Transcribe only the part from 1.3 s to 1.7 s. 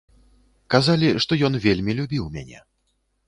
ён